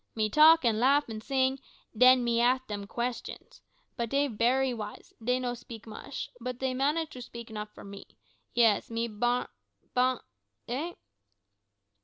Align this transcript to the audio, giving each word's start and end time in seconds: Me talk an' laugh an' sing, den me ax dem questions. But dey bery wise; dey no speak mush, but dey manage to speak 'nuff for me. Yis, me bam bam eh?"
Me 0.15 0.31
talk 0.31 0.65
an' 0.65 0.79
laugh 0.79 1.07
an' 1.09 1.21
sing, 1.21 1.59
den 1.95 2.23
me 2.23 2.41
ax 2.41 2.65
dem 2.65 2.87
questions. 2.87 3.61
But 3.97 4.09
dey 4.09 4.27
bery 4.29 4.73
wise; 4.73 5.13
dey 5.23 5.37
no 5.39 5.53
speak 5.53 5.85
mush, 5.85 6.27
but 6.39 6.57
dey 6.57 6.73
manage 6.73 7.11
to 7.11 7.21
speak 7.21 7.51
'nuff 7.51 7.69
for 7.75 7.83
me. 7.83 8.17
Yis, 8.55 8.89
me 8.89 9.07
bam 9.07 9.45
bam 9.93 10.17
eh?" 10.67 10.93